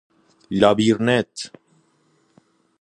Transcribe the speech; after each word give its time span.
لابیرنت 0.59 1.35